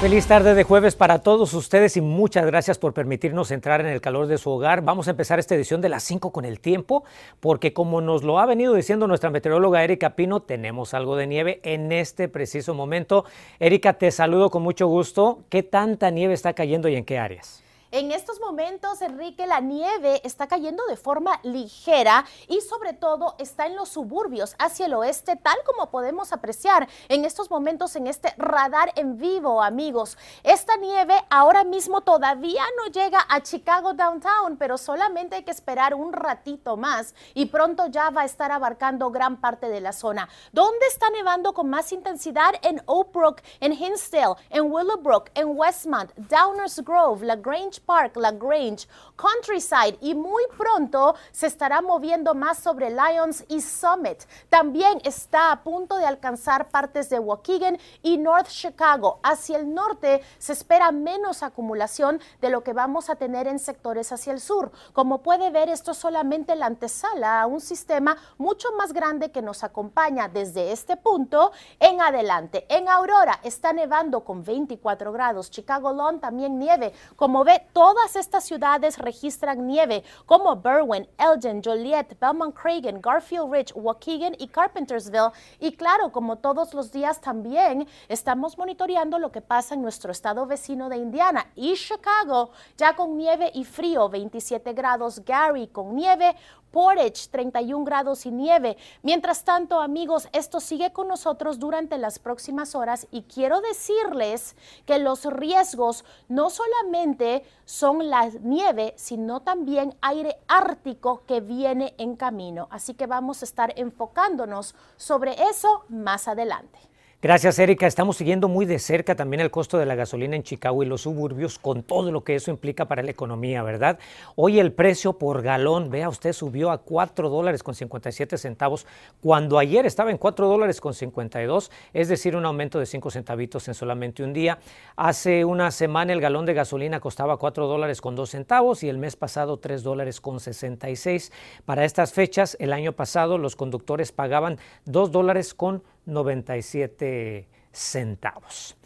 Feliz 0.00 0.26
tarde 0.26 0.54
de 0.54 0.64
jueves 0.64 0.96
para 0.96 1.18
todos 1.18 1.52
ustedes 1.52 1.94
y 1.98 2.00
muchas 2.00 2.46
gracias 2.46 2.78
por 2.78 2.94
permitirnos 2.94 3.50
entrar 3.50 3.82
en 3.82 3.88
el 3.88 4.00
calor 4.00 4.28
de 4.28 4.38
su 4.38 4.48
hogar. 4.48 4.80
Vamos 4.80 5.08
a 5.08 5.10
empezar 5.10 5.38
esta 5.38 5.54
edición 5.54 5.82
de 5.82 5.90
las 5.90 6.02
5 6.04 6.32
con 6.32 6.46
el 6.46 6.58
tiempo, 6.58 7.04
porque 7.38 7.74
como 7.74 8.00
nos 8.00 8.22
lo 8.22 8.38
ha 8.38 8.46
venido 8.46 8.72
diciendo 8.72 9.06
nuestra 9.06 9.28
meteoróloga 9.28 9.84
Erika 9.84 10.16
Pino, 10.16 10.40
tenemos 10.40 10.94
algo 10.94 11.16
de 11.16 11.26
nieve 11.26 11.60
en 11.64 11.92
este 11.92 12.28
preciso 12.28 12.72
momento. 12.72 13.26
Erika, 13.58 13.92
te 13.92 14.10
saludo 14.10 14.48
con 14.48 14.62
mucho 14.62 14.86
gusto. 14.86 15.40
¿Qué 15.50 15.62
tanta 15.62 16.10
nieve 16.10 16.32
está 16.32 16.54
cayendo 16.54 16.88
y 16.88 16.96
en 16.96 17.04
qué 17.04 17.18
áreas? 17.18 17.62
En 17.92 18.12
estos 18.12 18.38
momentos, 18.38 19.02
Enrique, 19.02 19.48
la 19.48 19.58
nieve 19.58 20.20
está 20.22 20.46
cayendo 20.46 20.86
de 20.86 20.96
forma 20.96 21.40
ligera 21.42 22.24
y 22.46 22.60
sobre 22.60 22.92
todo 22.92 23.34
está 23.38 23.66
en 23.66 23.74
los 23.74 23.88
suburbios 23.88 24.54
hacia 24.60 24.86
el 24.86 24.94
oeste, 24.94 25.34
tal 25.34 25.56
como 25.66 25.90
podemos 25.90 26.32
apreciar 26.32 26.88
en 27.08 27.24
estos 27.24 27.50
momentos 27.50 27.96
en 27.96 28.06
este 28.06 28.32
radar 28.38 28.92
en 28.94 29.18
vivo, 29.18 29.60
amigos. 29.60 30.16
Esta 30.44 30.76
nieve 30.76 31.14
ahora 31.30 31.64
mismo 31.64 32.02
todavía 32.02 32.62
no 32.76 32.92
llega 32.92 33.26
a 33.28 33.42
Chicago 33.42 33.92
Downtown, 33.92 34.56
pero 34.56 34.78
solamente 34.78 35.34
hay 35.34 35.42
que 35.42 35.50
esperar 35.50 35.94
un 35.94 36.12
ratito 36.12 36.76
más 36.76 37.16
y 37.34 37.46
pronto 37.46 37.88
ya 37.88 38.10
va 38.10 38.20
a 38.20 38.26
estar 38.26 38.52
abarcando 38.52 39.10
gran 39.10 39.40
parte 39.40 39.68
de 39.68 39.80
la 39.80 39.92
zona. 39.92 40.28
¿Dónde 40.52 40.86
está 40.86 41.10
nevando 41.10 41.54
con 41.54 41.68
más 41.68 41.90
intensidad? 41.90 42.54
En 42.62 42.80
Oak 42.86 43.12
Brook, 43.12 43.42
en 43.58 43.72
Hinsdale, 43.72 44.36
en 44.48 44.70
Willowbrook, 44.70 45.30
en 45.34 45.58
Westmont, 45.58 46.14
Downers 46.14 46.84
Grove, 46.84 47.26
La 47.26 47.34
Grange 47.80 47.86
Park, 47.86 48.16
La 48.16 48.32
Grange, 48.32 48.86
Countryside 49.16 49.98
y 50.00 50.14
muy 50.14 50.44
pronto 50.56 51.14
se 51.32 51.46
estará 51.46 51.80
moviendo 51.80 52.34
más 52.34 52.58
sobre 52.58 52.90
Lions 52.90 53.44
y 53.48 53.60
Summit. 53.60 54.22
También 54.48 55.00
está 55.04 55.52
a 55.52 55.62
punto 55.62 55.96
de 55.96 56.06
alcanzar 56.06 56.70
partes 56.70 57.10
de 57.10 57.18
Waukegan 57.18 57.78
y 58.02 58.16
North 58.16 58.48
Chicago. 58.48 59.20
Hacia 59.22 59.58
el 59.58 59.74
norte 59.74 60.22
se 60.38 60.52
espera 60.52 60.92
menos 60.92 61.42
acumulación 61.42 62.20
de 62.40 62.50
lo 62.50 62.62
que 62.62 62.72
vamos 62.72 63.10
a 63.10 63.16
tener 63.16 63.46
en 63.46 63.58
sectores 63.58 64.12
hacia 64.12 64.32
el 64.32 64.40
sur. 64.40 64.72
Como 64.92 65.22
puede 65.22 65.50
ver, 65.50 65.68
esto 65.68 65.92
es 65.92 65.98
solamente 65.98 66.56
la 66.56 66.66
antesala 66.66 67.42
a 67.42 67.46
un 67.46 67.60
sistema 67.60 68.16
mucho 68.38 68.68
más 68.72 68.92
grande 68.92 69.30
que 69.30 69.42
nos 69.42 69.64
acompaña 69.64 70.28
desde 70.28 70.72
este 70.72 70.96
punto 70.96 71.52
en 71.78 72.00
adelante. 72.00 72.66
En 72.68 72.88
Aurora 72.88 73.40
está 73.42 73.72
nevando 73.72 74.24
con 74.24 74.44
24 74.44 75.12
grados. 75.12 75.50
Chicago 75.50 75.92
Lawn 75.92 76.20
también 76.20 76.58
nieve. 76.58 76.92
Como 77.16 77.44
ve, 77.44 77.66
todas 77.72 78.16
estas 78.16 78.44
ciudades 78.44 78.98
registran 78.98 79.66
nieve, 79.66 80.04
como 80.26 80.56
Berwyn, 80.56 81.08
Elgin, 81.18 81.62
Joliet, 81.62 82.18
Belmont 82.20 82.54
Cragen, 82.54 83.00
Garfield 83.00 83.52
Ridge, 83.52 83.72
Waukegan 83.74 84.34
y 84.38 84.48
Carpentersville. 84.48 85.32
Y 85.58 85.72
claro, 85.72 86.12
como 86.12 86.36
todos 86.36 86.74
los 86.74 86.92
días 86.92 87.20
también 87.20 87.86
estamos 88.08 88.58
monitoreando 88.58 89.18
lo 89.18 89.32
que 89.32 89.40
pasa 89.40 89.74
en 89.74 89.82
nuestro 89.82 90.12
estado 90.12 90.46
vecino 90.46 90.88
de 90.88 90.96
Indiana 90.96 91.46
y 91.54 91.74
Chicago, 91.74 92.50
ya 92.76 92.94
con 92.94 93.16
nieve 93.16 93.50
y 93.54 93.64
frío, 93.64 94.08
27 94.08 94.72
grados, 94.72 95.24
Gary 95.24 95.68
con 95.68 95.94
nieve, 95.94 96.34
Portage, 96.70 97.28
31 97.30 97.84
grados 97.84 98.26
y 98.26 98.30
nieve. 98.30 98.76
Mientras 99.02 99.44
tanto, 99.44 99.80
amigos, 99.80 100.28
esto 100.32 100.60
sigue 100.60 100.92
con 100.92 101.08
nosotros 101.08 101.58
durante 101.58 101.98
las 101.98 102.18
próximas 102.18 102.74
horas 102.74 103.06
y 103.10 103.22
quiero 103.22 103.60
decirles 103.60 104.56
que 104.86 104.98
los 104.98 105.24
riesgos 105.24 106.04
no 106.28 106.50
solamente 106.50 107.44
son 107.64 108.10
la 108.10 108.28
nieve, 108.40 108.94
sino 108.96 109.40
también 109.40 109.94
aire 110.00 110.38
ártico 110.48 111.22
que 111.26 111.40
viene 111.40 111.94
en 111.98 112.16
camino. 112.16 112.68
Así 112.70 112.94
que 112.94 113.06
vamos 113.06 113.42
a 113.42 113.44
estar 113.44 113.72
enfocándonos 113.76 114.74
sobre 114.96 115.32
eso 115.42 115.84
más 115.88 116.28
adelante. 116.28 116.89
Gracias, 117.22 117.58
Erika. 117.58 117.86
Estamos 117.86 118.16
siguiendo 118.16 118.48
muy 118.48 118.64
de 118.64 118.78
cerca 118.78 119.14
también 119.14 119.42
el 119.42 119.50
costo 119.50 119.76
de 119.76 119.84
la 119.84 119.94
gasolina 119.94 120.36
en 120.36 120.42
Chicago 120.42 120.82
y 120.82 120.86
los 120.86 121.02
suburbios 121.02 121.58
con 121.58 121.82
todo 121.82 122.10
lo 122.10 122.24
que 122.24 122.34
eso 122.34 122.50
implica 122.50 122.86
para 122.86 123.02
la 123.02 123.10
economía, 123.10 123.62
¿verdad? 123.62 123.98
Hoy 124.36 124.58
el 124.58 124.72
precio 124.72 125.12
por 125.12 125.42
galón, 125.42 125.90
vea 125.90 126.08
usted, 126.08 126.32
subió 126.32 126.70
a 126.70 126.78
4 126.78 127.28
dólares 127.28 127.62
con 127.62 127.74
57 127.74 128.38
centavos, 128.38 128.86
cuando 129.20 129.58
ayer 129.58 129.84
estaba 129.84 130.10
en 130.10 130.16
4 130.16 130.48
dólares 130.48 130.80
con 130.80 130.94
52, 130.94 131.70
es 131.92 132.08
decir, 132.08 132.36
un 132.36 132.46
aumento 132.46 132.78
de 132.78 132.86
5 132.86 133.10
centavitos 133.10 133.68
en 133.68 133.74
solamente 133.74 134.22
un 134.22 134.32
día. 134.32 134.58
Hace 134.96 135.44
una 135.44 135.72
semana 135.72 136.14
el 136.14 136.22
galón 136.22 136.46
de 136.46 136.54
gasolina 136.54 137.00
costaba 137.00 137.36
4 137.36 137.66
dólares 137.66 138.00
con 138.00 138.16
2 138.16 138.30
centavos 138.30 138.82
y 138.82 138.88
el 138.88 138.96
mes 138.96 139.16
pasado 139.16 139.58
3 139.58 139.82
dólares 139.82 140.22
con 140.22 140.40
66. 140.40 141.32
Para 141.66 141.84
estas 141.84 142.14
fechas, 142.14 142.56
el 142.60 142.72
año 142.72 142.92
pasado 142.92 143.36
los 143.36 143.56
conductores 143.56 144.10
pagaban 144.10 144.58
2 144.86 145.12
dólares 145.12 145.52
con 145.52 145.82
97 146.06 147.48
centavos. 147.72 148.76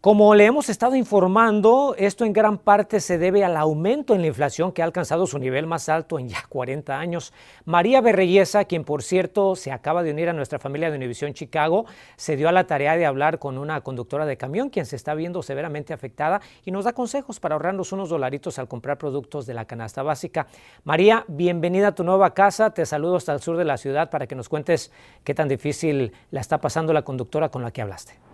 Como 0.00 0.34
le 0.34 0.46
hemos 0.46 0.70
estado 0.70 0.96
informando, 0.96 1.94
esto 1.98 2.24
en 2.24 2.32
gran 2.32 2.56
parte 2.56 3.00
se 3.00 3.18
debe 3.18 3.44
al 3.44 3.54
aumento 3.54 4.14
en 4.14 4.22
la 4.22 4.28
inflación 4.28 4.72
que 4.72 4.80
ha 4.80 4.86
alcanzado 4.86 5.26
su 5.26 5.38
nivel 5.38 5.66
más 5.66 5.90
alto 5.90 6.18
en 6.18 6.30
ya 6.30 6.42
40 6.48 6.98
años. 6.98 7.34
María 7.66 8.00
Berreyesa, 8.00 8.64
quien 8.64 8.84
por 8.84 9.02
cierto 9.02 9.56
se 9.56 9.72
acaba 9.72 10.02
de 10.02 10.12
unir 10.12 10.30
a 10.30 10.32
nuestra 10.32 10.58
familia 10.58 10.90
de 10.90 10.96
Univisión 10.96 11.34
Chicago, 11.34 11.84
se 12.16 12.36
dio 12.36 12.48
a 12.48 12.52
la 12.52 12.66
tarea 12.66 12.96
de 12.96 13.04
hablar 13.04 13.38
con 13.38 13.58
una 13.58 13.82
conductora 13.82 14.24
de 14.24 14.38
camión 14.38 14.70
quien 14.70 14.86
se 14.86 14.96
está 14.96 15.12
viendo 15.12 15.42
severamente 15.42 15.92
afectada 15.92 16.40
y 16.64 16.70
nos 16.70 16.86
da 16.86 16.94
consejos 16.94 17.38
para 17.38 17.56
ahorrarnos 17.56 17.92
unos 17.92 18.08
dolaritos 18.08 18.58
al 18.58 18.68
comprar 18.68 18.96
productos 18.96 19.44
de 19.44 19.52
la 19.52 19.66
canasta 19.66 20.02
básica. 20.02 20.46
María, 20.82 21.26
bienvenida 21.28 21.88
a 21.88 21.94
tu 21.94 22.04
nueva 22.04 22.32
casa. 22.32 22.70
Te 22.70 22.86
saludo 22.86 23.16
hasta 23.16 23.34
el 23.34 23.40
sur 23.40 23.58
de 23.58 23.66
la 23.66 23.76
ciudad 23.76 24.08
para 24.08 24.26
que 24.26 24.34
nos 24.34 24.48
cuentes 24.48 24.92
qué 25.24 25.34
tan 25.34 25.48
difícil 25.48 26.14
la 26.30 26.40
está 26.40 26.56
pasando 26.56 26.94
la 26.94 27.02
conductora 27.02 27.50
con 27.50 27.60
la 27.60 27.70
que 27.70 27.82
hablaste. 27.82 28.29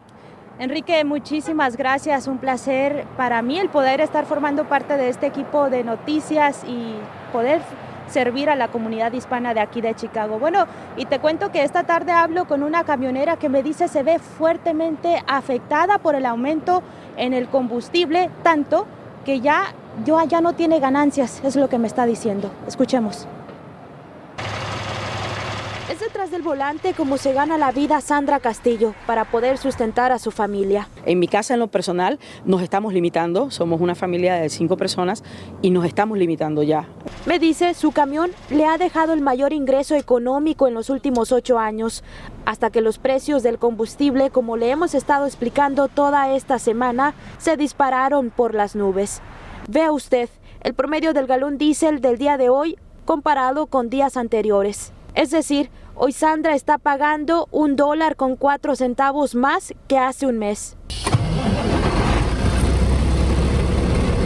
Enrique, 0.59 1.05
muchísimas 1.05 1.77
gracias. 1.77 2.27
Un 2.27 2.39
placer 2.39 3.05
para 3.19 3.43
mí 3.43 3.59
el 3.59 3.69
poder 3.69 4.01
estar 4.01 4.25
formando 4.25 4.65
parte 4.65 4.97
de 4.97 5.11
este 5.11 5.27
equipo 5.27 5.69
de 5.69 5.85
noticias 5.85 6.65
y 6.67 6.95
poder 7.31 7.61
servir 8.09 8.49
a 8.49 8.57
la 8.57 8.69
comunidad 8.69 9.13
hispana 9.13 9.53
de 9.53 9.61
aquí 9.61 9.83
de 9.83 9.95
Chicago. 9.95 10.39
Bueno, 10.39 10.65
y 10.97 11.05
te 11.05 11.19
cuento 11.19 11.53
que 11.53 11.63
esta 11.63 11.83
tarde 11.85 12.13
hablo 12.13 12.47
con 12.47 12.63
una 12.63 12.85
camionera 12.85 13.37
que 13.37 13.51
me 13.51 13.63
dice 13.63 13.89
se 13.89 14.03
ve 14.03 14.19
fuertemente 14.19 15.23
afectada 15.27 15.99
por 15.99 16.15
el 16.15 16.25
aumento 16.25 16.83
en 17.19 17.35
el 17.35 17.49
combustible, 17.49 18.31
tanto 18.43 18.87
que 19.27 19.41
ya 19.41 19.75
yo 20.07 20.19
allá 20.19 20.41
no 20.41 20.55
tiene 20.55 20.81
ganancias, 20.81 21.43
es 21.45 21.57
lo 21.57 21.69
que 21.69 21.79
me 21.79 21.87
está 21.87 22.07
diciendo. 22.07 22.51
Escuchemos. 22.67 23.29
Es 25.89 26.01
detrás 26.01 26.33
del 26.33 26.43
volante 26.43 26.95
como 26.95 27.17
se 27.17 27.33
gana 27.33 27.57
la 27.59 27.71
vida 27.71 28.01
Sandra 28.01 28.41
Castillo 28.41 28.93
para 29.07 29.25
poder 29.25 29.57
sustentar 29.57 30.11
a 30.11 30.19
su 30.19 30.33
familia. 30.33 30.89
En 31.05 31.21
mi 31.21 31.29
casa, 31.29 31.55
en 31.55 31.61
lo 31.61 31.69
personal, 31.69 32.19
nos 32.45 32.61
estamos 32.61 32.93
limitando. 32.93 33.53
Somos 33.53 33.81
una 33.81 33.95
familia 33.95 34.35
de 34.35 34.49
cinco 34.49 34.77
personas 34.77 35.23
y 35.63 35.71
nos 35.71 35.85
estamos 35.85 36.19
limitando 36.19 36.65
ya. 36.65 36.89
Me 37.25 37.39
dice, 37.39 37.73
su 37.75 37.93
camión 37.93 38.33
le 38.51 38.67
ha 38.67 38.79
dejado 38.79 39.13
el 39.13 39.21
mayor 39.21 39.53
ingreso 39.53 39.95
económico 39.95 40.67
en 40.67 40.75
los 40.75 40.91
últimos 40.91 41.31
ocho 41.31 41.61
años, 41.61 42.03
hasta 42.47 42.71
que 42.71 42.81
los 42.81 42.99
precios 42.99 43.45
del 43.45 43.59
combustible, 43.59 44.31
como 44.31 44.57
le 44.57 44.71
hemos 44.71 44.93
estado 44.93 45.25
explicando 45.25 45.87
toda 45.87 46.35
esta 46.35 46.59
semana, 46.59 47.15
se 47.39 47.57
dispararon 47.57 48.31
por 48.31 48.55
las 48.57 48.75
nubes. 48.75 49.23
Vea 49.69 49.93
usted, 49.93 50.29
el 50.63 50.75
promedio 50.75 51.13
del 51.13 51.29
galón 51.29 51.59
diésel 51.59 52.01
del 52.01 52.19
día 52.19 52.39
de 52.39 52.49
hoy 52.49 52.77
comparado 53.05 53.67
con 53.67 53.89
días 53.89 54.17
anteriores. 54.17 54.93
Es 55.17 55.31
decir, 55.31 55.71
hoy 55.95 56.13
Sandra 56.13 56.55
está 56.55 56.77
pagando 56.77 57.49
un 57.51 57.75
dólar 57.75 58.17
con 58.17 58.37
cuatro 58.37 58.77
centavos 58.77 59.35
más 59.35 59.73
que 59.89 59.97
hace 59.97 60.27
un 60.27 60.39
mes. 60.39 60.77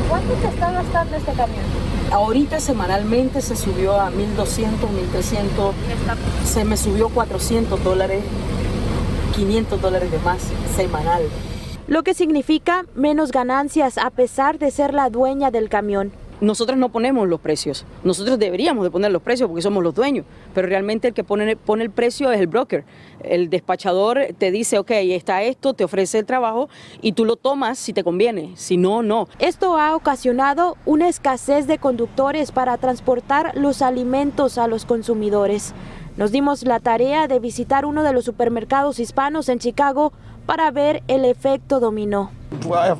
¿Cuánto 0.08 0.34
te 0.34 0.48
está 0.48 0.72
gastando 0.72 1.16
este 1.16 1.32
camión? 1.32 1.64
Ahorita 2.10 2.58
semanalmente 2.58 3.40
se 3.40 3.54
subió 3.54 4.00
a 4.00 4.10
1200, 4.10 4.90
1300, 4.90 5.74
se 6.44 6.64
me 6.64 6.76
subió 6.76 7.08
400 7.08 7.84
dólares, 7.84 8.24
500 9.36 9.80
dólares 9.80 10.10
de 10.10 10.18
más 10.18 10.42
semanal. 10.74 11.22
Lo 11.86 12.02
que 12.02 12.14
significa 12.14 12.84
menos 12.96 13.30
ganancias 13.30 13.96
a 13.96 14.10
pesar 14.10 14.58
de 14.58 14.72
ser 14.72 14.92
la 14.92 15.08
dueña 15.08 15.52
del 15.52 15.68
camión. 15.68 16.10
Nosotros 16.40 16.78
no 16.78 16.88
ponemos 16.88 17.28
los 17.28 17.38
precios, 17.40 17.84
nosotros 18.02 18.38
deberíamos 18.38 18.84
de 18.84 18.90
poner 18.90 19.10
los 19.12 19.20
precios 19.20 19.48
porque 19.48 19.60
somos 19.60 19.82
los 19.82 19.94
dueños, 19.94 20.24
pero 20.54 20.68
realmente 20.68 21.08
el 21.08 21.14
que 21.14 21.22
pone, 21.22 21.56
pone 21.56 21.84
el 21.84 21.90
precio 21.90 22.32
es 22.32 22.40
el 22.40 22.46
broker. 22.46 22.84
El 23.22 23.50
despachador 23.50 24.28
te 24.38 24.50
dice, 24.50 24.78
ok, 24.78 24.90
está 24.90 25.42
esto, 25.42 25.74
te 25.74 25.84
ofrece 25.84 26.18
el 26.18 26.24
trabajo 26.24 26.70
y 27.02 27.12
tú 27.12 27.26
lo 27.26 27.36
tomas 27.36 27.78
si 27.78 27.92
te 27.92 28.02
conviene, 28.02 28.52
si 28.56 28.78
no, 28.78 29.02
no. 29.02 29.28
Esto 29.38 29.76
ha 29.76 29.94
ocasionado 29.94 30.78
una 30.86 31.08
escasez 31.08 31.66
de 31.66 31.78
conductores 31.78 32.52
para 32.52 32.78
transportar 32.78 33.52
los 33.54 33.82
alimentos 33.82 34.56
a 34.56 34.66
los 34.66 34.86
consumidores. 34.86 35.74
Nos 36.16 36.32
dimos 36.32 36.64
la 36.64 36.80
tarea 36.80 37.28
de 37.28 37.38
visitar 37.38 37.86
uno 37.86 38.02
de 38.02 38.12
los 38.12 38.24
supermercados 38.24 38.98
hispanos 38.98 39.48
en 39.48 39.58
Chicago 39.58 40.12
para 40.46 40.70
ver 40.70 41.02
el 41.08 41.24
efecto 41.24 41.80
dominó. 41.80 42.30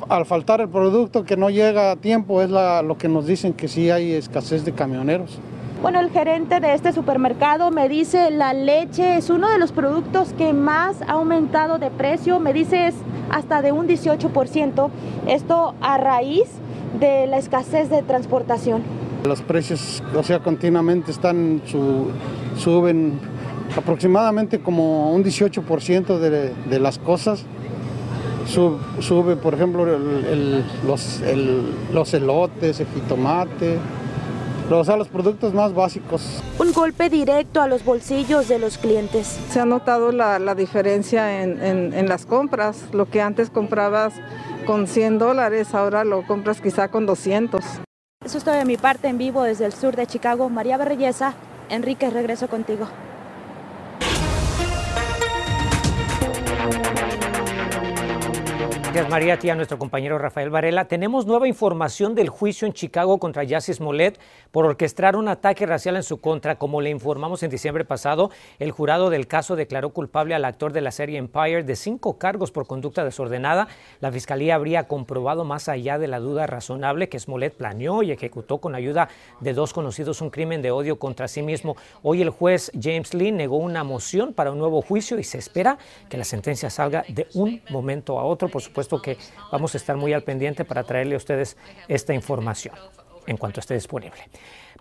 Al 0.09 0.25
faltar 0.25 0.61
el 0.61 0.69
producto 0.69 1.23
que 1.23 1.35
no 1.35 1.49
llega 1.49 1.91
a 1.91 1.95
tiempo 1.95 2.41
es 2.41 2.49
lo 2.49 2.97
que 2.97 3.07
nos 3.07 3.25
dicen 3.25 3.53
que 3.53 3.67
sí 3.67 3.89
hay 3.89 4.13
escasez 4.13 4.63
de 4.65 4.71
camioneros. 4.73 5.39
Bueno, 5.81 5.99
el 5.99 6.11
gerente 6.11 6.59
de 6.59 6.75
este 6.75 6.93
supermercado 6.93 7.71
me 7.71 7.89
dice 7.89 8.29
la 8.29 8.53
leche 8.53 9.17
es 9.17 9.31
uno 9.31 9.49
de 9.49 9.57
los 9.57 9.71
productos 9.71 10.31
que 10.33 10.53
más 10.53 11.01
ha 11.01 11.13
aumentado 11.13 11.79
de 11.79 11.89
precio, 11.89 12.39
me 12.39 12.53
dice 12.53 12.87
es 12.87 12.95
hasta 13.31 13.63
de 13.63 13.71
un 13.71 13.87
18%, 13.87 14.89
esto 15.27 15.73
a 15.81 15.97
raíz 15.97 16.47
de 16.99 17.25
la 17.25 17.37
escasez 17.37 17.89
de 17.89 18.03
transportación. 18.03 18.83
Los 19.25 19.41
precios, 19.41 20.03
o 20.15 20.21
sea, 20.21 20.39
continuamente 20.39 21.09
están, 21.09 21.61
suben 22.57 23.19
aproximadamente 23.75 24.59
como 24.59 25.11
un 25.11 25.23
18% 25.23 26.17
de, 26.17 26.53
de, 26.53 26.79
las 26.79 26.97
cosas. 26.99 27.45
Sube, 28.47 29.35
por 29.37 29.53
ejemplo, 29.53 29.85
los, 30.85 31.21
los 31.93 32.13
elotes, 32.13 32.79
el 32.79 32.87
jitomate, 32.87 33.77
o 34.79 34.83
sea, 34.83 34.95
los 34.95 35.09
productos 35.09 35.53
más 35.53 35.73
básicos. 35.73 36.41
Un 36.59 36.71
golpe 36.71 37.09
directo 37.09 37.61
a 37.61 37.67
los 37.67 37.83
bolsillos 37.83 38.47
de 38.47 38.59
los 38.59 38.77
clientes. 38.77 39.39
Se 39.49 39.59
ha 39.59 39.65
notado 39.65 40.11
la, 40.11 40.55
diferencia 40.55 41.43
en, 41.43 41.61
en, 41.61 42.09
las 42.09 42.25
compras. 42.25 42.85
Lo 42.93 43.09
que 43.09 43.21
antes 43.21 43.49
comprabas 43.49 44.13
con 44.65 44.87
100 44.87 45.19
dólares, 45.19 45.73
ahora 45.73 46.03
lo 46.03 46.25
compras 46.25 46.61
quizá 46.61 46.87
con 46.87 47.05
200. 47.05 47.63
Eso 48.23 48.37
es 48.37 48.43
todo 48.43 48.55
de 48.55 48.65
mi 48.65 48.77
parte 48.77 49.07
en 49.07 49.17
vivo 49.17 49.43
desde 49.43 49.65
el 49.65 49.73
sur 49.73 49.95
de 49.95 50.07
Chicago. 50.07 50.49
María 50.49 50.77
Berrellesa, 50.77 51.33
Enrique, 51.69 52.09
regreso 52.09 52.47
contigo. 52.47 52.87
Thank 56.61 57.15
you. 57.15 57.20
Gracias 58.91 59.09
María, 59.09 59.39
tía, 59.39 59.55
nuestro 59.55 59.79
compañero 59.79 60.17
Rafael 60.17 60.49
Varela. 60.49 60.83
Tenemos 60.83 61.25
nueva 61.25 61.47
información 61.47 62.13
del 62.13 62.27
juicio 62.27 62.67
en 62.67 62.73
Chicago 62.73 63.19
contra 63.19 63.45
Yassis 63.45 63.79
Molet 63.79 64.19
por 64.51 64.65
orquestar 64.65 65.15
un 65.15 65.29
ataque 65.29 65.65
racial 65.65 65.95
en 65.95 66.03
su 66.03 66.19
contra. 66.19 66.57
Como 66.57 66.81
le 66.81 66.89
informamos 66.89 67.41
en 67.41 67.49
diciembre 67.49 67.85
pasado, 67.85 68.31
el 68.59 68.71
jurado 68.71 69.09
del 69.09 69.27
caso 69.27 69.55
declaró 69.55 69.91
culpable 69.91 70.35
al 70.35 70.43
actor 70.43 70.73
de 70.73 70.81
la 70.81 70.91
serie 70.91 71.19
Empire 71.19 71.63
de 71.63 71.77
cinco 71.77 72.17
cargos 72.17 72.51
por 72.51 72.67
conducta 72.67 73.05
desordenada. 73.05 73.69
La 74.01 74.11
fiscalía 74.11 74.55
habría 74.55 74.89
comprobado 74.89 75.45
más 75.45 75.69
allá 75.69 75.97
de 75.97 76.09
la 76.09 76.19
duda 76.19 76.45
razonable 76.45 77.07
que 77.07 77.17
Smollett 77.17 77.55
planeó 77.55 78.03
y 78.03 78.11
ejecutó 78.11 78.57
con 78.57 78.75
ayuda 78.75 79.07
de 79.39 79.53
dos 79.53 79.71
conocidos 79.71 80.19
un 80.19 80.31
crimen 80.31 80.61
de 80.61 80.71
odio 80.71 80.99
contra 80.99 81.29
sí 81.29 81.41
mismo. 81.41 81.77
Hoy 82.03 82.21
el 82.21 82.29
juez 82.29 82.69
James 82.77 83.13
Lee 83.13 83.31
negó 83.31 83.55
una 83.55 83.85
moción 83.85 84.33
para 84.33 84.51
un 84.51 84.59
nuevo 84.59 84.81
juicio 84.81 85.17
y 85.17 85.23
se 85.23 85.37
espera 85.37 85.77
que 86.09 86.17
la 86.17 86.25
sentencia 86.25 86.69
salga 86.69 87.05
de 87.07 87.27
un 87.35 87.61
momento 87.69 88.19
a 88.19 88.25
otro. 88.25 88.49
Por 88.49 88.61
supuesto, 88.61 88.80
supuesto 88.83 89.01
que 89.01 89.17
vamos 89.51 89.73
a 89.73 89.77
estar 89.77 89.95
muy 89.95 90.13
al 90.13 90.23
pendiente 90.23 90.65
para 90.65 90.83
traerle 90.83 91.15
a 91.15 91.17
ustedes 91.17 91.57
esta 91.87 92.13
información 92.13 92.75
en 93.27 93.37
cuanto 93.37 93.59
esté 93.59 93.73
disponible 93.73 94.21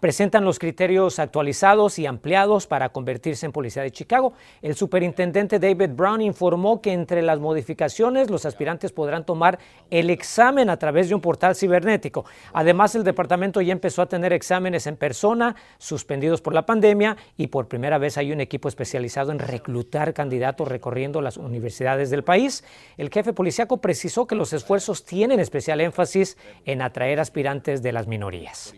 presentan 0.01 0.45
los 0.45 0.59
criterios 0.59 1.19
actualizados 1.19 1.99
y 1.99 2.07
ampliados 2.07 2.67
para 2.67 2.89
convertirse 2.89 3.47
en 3.47 3.53
policía 3.53 3.83
de 3.83 3.93
Chicago. 3.93 4.33
El 4.63 4.75
superintendente 4.75 5.59
David 5.59 5.91
Brown 5.91 6.23
informó 6.23 6.81
que 6.81 6.93
entre 6.93 7.23
las 7.23 7.39
modificaciones 7.39 8.31
los 8.31 8.47
aspirantes 8.47 8.93
podrán 8.93 9.25
tomar 9.25 9.59
el 9.91 10.11
examen 10.11 10.71
a 10.71 10.79
través 10.79 11.09
de 11.09 11.15
un 11.15 11.21
portal 11.21 11.55
cibernético. 11.55 12.25
Además, 12.53 12.95
el 12.95 13.05
departamento 13.05 13.61
ya 13.61 13.73
empezó 13.73 14.03
a 14.03 14.09
tener 14.09 14.33
exámenes 14.33 14.87
en 14.87 14.97
persona, 14.97 15.55
suspendidos 15.79 16.41
por 16.41 16.55
la 16.55 16.65
pandemia, 16.65 17.17
y 17.37 17.49
por 17.49 17.69
primera 17.69 17.99
vez 17.99 18.17
hay 18.17 18.33
un 18.33 18.41
equipo 18.41 18.69
especializado 18.69 19.33
en 19.33 19.39
reclutar 19.39 20.15
candidatos 20.15 20.67
recorriendo 20.67 21.21
las 21.21 21.37
universidades 21.37 22.09
del 22.11 22.25
país. 22.25 22.65
El 22.97 23.11
jefe 23.11 23.35
policíaco 23.35 23.79
precisó 23.79 24.27
que 24.27 24.35
los 24.35 24.55
esfuerzos 24.55 25.05
tienen 25.05 25.41
especial 25.41 25.81
énfasis 25.81 26.39
en 26.65 26.81
atraer 26.81 27.21
aspirantes 27.21 27.83
de 27.83 27.93
las 27.93 28.07
minorías 28.07 28.40
Yes. 28.41 28.73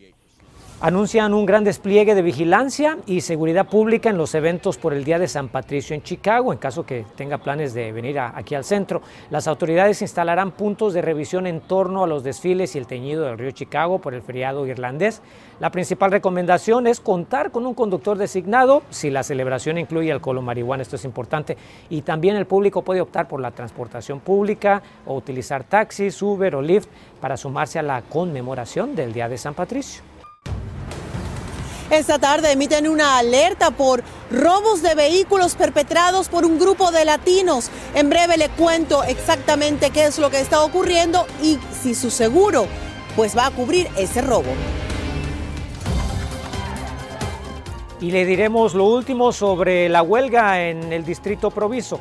Anuncian 0.82 1.32
un 1.32 1.46
gran 1.46 1.62
despliegue 1.62 2.16
de 2.16 2.22
vigilancia 2.22 2.98
y 3.06 3.20
seguridad 3.20 3.68
pública 3.68 4.10
en 4.10 4.16
los 4.16 4.34
eventos 4.34 4.78
por 4.78 4.92
el 4.92 5.04
Día 5.04 5.20
de 5.20 5.28
San 5.28 5.48
Patricio 5.48 5.94
en 5.94 6.02
Chicago, 6.02 6.52
en 6.52 6.58
caso 6.58 6.84
que 6.84 7.06
tenga 7.14 7.38
planes 7.38 7.72
de 7.72 7.92
venir 7.92 8.18
aquí 8.18 8.56
al 8.56 8.64
centro. 8.64 9.00
Las 9.30 9.46
autoridades 9.46 10.02
instalarán 10.02 10.50
puntos 10.50 10.92
de 10.92 11.00
revisión 11.00 11.46
en 11.46 11.60
torno 11.60 12.02
a 12.02 12.08
los 12.08 12.24
desfiles 12.24 12.74
y 12.74 12.78
el 12.78 12.88
teñido 12.88 13.26
del 13.26 13.38
río 13.38 13.52
Chicago 13.52 14.00
por 14.00 14.12
el 14.12 14.22
feriado 14.22 14.66
irlandés. 14.66 15.22
La 15.60 15.70
principal 15.70 16.10
recomendación 16.10 16.88
es 16.88 16.98
contar 16.98 17.52
con 17.52 17.64
un 17.64 17.74
conductor 17.74 18.18
designado 18.18 18.82
si 18.90 19.08
la 19.08 19.22
celebración 19.22 19.78
incluye 19.78 20.10
alcohol 20.10 20.38
o 20.38 20.42
marihuana, 20.42 20.82
esto 20.82 20.96
es 20.96 21.04
importante. 21.04 21.56
Y 21.90 22.02
también 22.02 22.34
el 22.34 22.46
público 22.46 22.82
puede 22.82 23.00
optar 23.00 23.28
por 23.28 23.40
la 23.40 23.52
transportación 23.52 24.18
pública 24.18 24.82
o 25.06 25.14
utilizar 25.14 25.62
taxis, 25.62 26.20
Uber 26.20 26.56
o 26.56 26.60
Lyft 26.60 26.88
para 27.20 27.36
sumarse 27.36 27.78
a 27.78 27.82
la 27.82 28.02
conmemoración 28.02 28.96
del 28.96 29.12
Día 29.12 29.28
de 29.28 29.38
San 29.38 29.54
Patricio. 29.54 30.11
Esta 31.92 32.18
tarde 32.18 32.52
emiten 32.52 32.88
una 32.88 33.18
alerta 33.18 33.70
por 33.70 34.02
robos 34.30 34.80
de 34.80 34.94
vehículos 34.94 35.56
perpetrados 35.56 36.30
por 36.30 36.46
un 36.46 36.58
grupo 36.58 36.90
de 36.90 37.04
latinos. 37.04 37.70
En 37.94 38.08
breve 38.08 38.38
le 38.38 38.48
cuento 38.48 39.04
exactamente 39.04 39.90
qué 39.90 40.06
es 40.06 40.18
lo 40.18 40.30
que 40.30 40.40
está 40.40 40.62
ocurriendo 40.62 41.26
y 41.42 41.58
si 41.82 41.94
su 41.94 42.10
seguro 42.10 42.66
pues 43.14 43.36
va 43.36 43.44
a 43.44 43.50
cubrir 43.50 43.88
ese 43.98 44.22
robo. 44.22 44.48
Y 48.00 48.10
le 48.10 48.24
diremos 48.24 48.72
lo 48.72 48.86
último 48.86 49.30
sobre 49.30 49.90
la 49.90 50.00
huelga 50.00 50.66
en 50.66 50.94
el 50.94 51.04
distrito 51.04 51.50
Proviso. 51.50 52.00